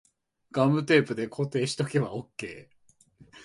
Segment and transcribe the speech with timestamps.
[0.51, 3.31] ガムテープで固定しとけばオッケー